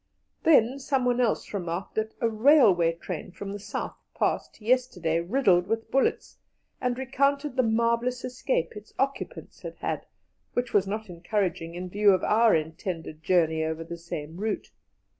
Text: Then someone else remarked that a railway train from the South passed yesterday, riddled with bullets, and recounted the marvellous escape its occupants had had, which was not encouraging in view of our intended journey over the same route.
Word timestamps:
Then 0.41 0.79
someone 0.79 1.21
else 1.21 1.53
remarked 1.53 1.93
that 1.93 2.15
a 2.21 2.27
railway 2.27 2.93
train 2.93 3.29
from 3.31 3.51
the 3.51 3.59
South 3.59 3.95
passed 4.17 4.59
yesterday, 4.59 5.19
riddled 5.19 5.67
with 5.67 5.91
bullets, 5.91 6.39
and 6.81 6.97
recounted 6.97 7.55
the 7.55 7.61
marvellous 7.61 8.25
escape 8.25 8.75
its 8.75 8.95
occupants 8.97 9.61
had 9.61 9.75
had, 9.75 10.07
which 10.53 10.73
was 10.73 10.87
not 10.87 11.07
encouraging 11.07 11.75
in 11.75 11.87
view 11.87 12.13
of 12.13 12.23
our 12.23 12.55
intended 12.55 13.21
journey 13.21 13.63
over 13.63 13.83
the 13.83 13.95
same 13.95 14.37
route. 14.37 14.71